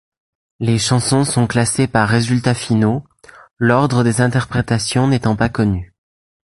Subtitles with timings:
[0.59, 3.03] Les chansons sont classées par résultats finaux,
[3.59, 5.93] l'ordre des interprétations n'étant pas connu.